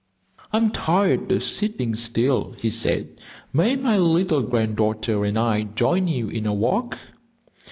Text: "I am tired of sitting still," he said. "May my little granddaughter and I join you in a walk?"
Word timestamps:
"I 0.51 0.57
am 0.57 0.71
tired 0.71 1.31
of 1.31 1.43
sitting 1.43 1.93
still," 1.93 2.55
he 2.59 2.71
said. 2.71 3.19
"May 3.53 3.75
my 3.75 3.99
little 3.99 4.41
granddaughter 4.41 5.23
and 5.23 5.37
I 5.37 5.61
join 5.75 6.07
you 6.07 6.27
in 6.27 6.47
a 6.47 6.53
walk?" 6.55 6.97